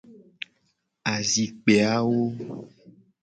Azikpe 1.13 1.75
awo. 1.95 2.19